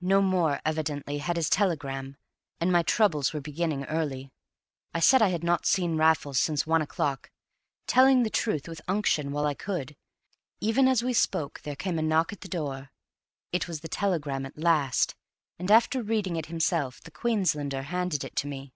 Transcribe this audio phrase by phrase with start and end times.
[0.00, 2.16] No more, evidently, had his telegram,
[2.60, 4.32] and my troubles were beginning early.
[4.92, 7.30] I said I had not seen Raffles since one o'clock,
[7.86, 9.94] telling the truth with unction while I could;
[10.58, 12.90] even as we spoke there came a knock at the door;
[13.52, 15.14] it was the telegram at last,
[15.60, 18.74] and, after reading it himself, the Queenslander handed it to me.